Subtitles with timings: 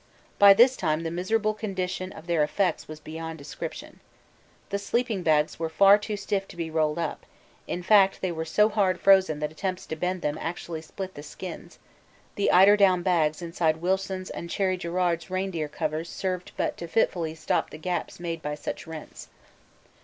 [0.39, 3.99] By this time the miserable condition of their effects was beyond description.
[4.71, 7.23] The sleeping bags were far too stiff to be rolled up,
[7.67, 11.21] in fact they were so hard frozen that attempts to bend them actually split the
[11.21, 11.77] skins;
[12.33, 14.75] the eiderdown bags inside Wilson's and C.
[14.75, 19.27] G.'s reindeer covers served but to fitfully stop the gaps made by such rents.